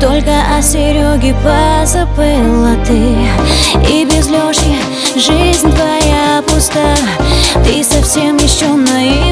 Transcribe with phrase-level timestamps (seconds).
[0.00, 3.16] Только о Сереге позабыла ты.
[3.90, 4.76] И без Лешки
[5.16, 6.94] жизнь твоя пуста.
[7.64, 9.27] Ты совсем еще наивна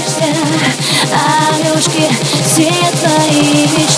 [0.00, 0.80] ты вздыхаешься
[1.50, 2.08] Алешки,
[2.44, 3.89] все твои